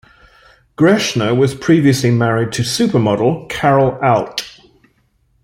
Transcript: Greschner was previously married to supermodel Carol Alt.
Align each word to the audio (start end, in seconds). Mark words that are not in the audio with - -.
Greschner 0.79 1.37
was 1.37 1.53
previously 1.53 2.09
married 2.09 2.51
to 2.53 2.63
supermodel 2.63 3.47
Carol 3.51 3.99
Alt. 4.03 4.41